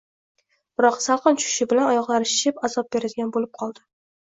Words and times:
Biroq 0.79 0.97
salqin 1.07 1.37
tushishi 1.41 1.69
bilan 1.75 1.91
oyoqlari 1.91 2.31
shishib, 2.33 2.59
azob 2.71 2.91
beradigan 2.99 3.33
bo‘lib 3.39 3.55
qoldi. 3.63 3.89